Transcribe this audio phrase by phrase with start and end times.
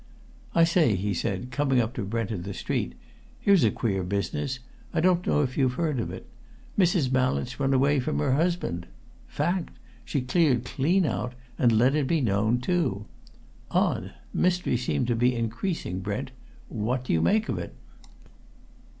[0.55, 2.93] "I say," he said, coming up to Brent in the street,
[3.39, 4.57] "here's a queer business
[4.95, 6.25] I don't know if you've heard of it.
[6.75, 7.11] Mrs.
[7.11, 8.87] Mallett's run away from her husband!
[9.27, 9.69] Fact!
[10.03, 13.05] She's cleared clean out, and let it be known too.
[13.69, 16.31] Odd mysteries seem to be increasing, Brent.
[16.67, 17.75] What do you make of it?"